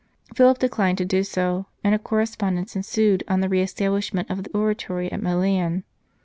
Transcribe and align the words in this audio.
Philip 0.33 0.57
declined 0.57 0.97
to 0.97 1.05
do 1.05 1.23
so, 1.23 1.67
and 1.83 1.93
a 1.93 1.99
correspondence 1.99 2.75
ensued 2.75 3.23
on 3.27 3.41
the 3.41 3.49
re 3.49 3.61
establishment 3.61 4.31
of 4.31 4.41
the 4.43 4.49
Oratory 4.49 5.11
at 5.11 5.21
Milan. 5.21 5.83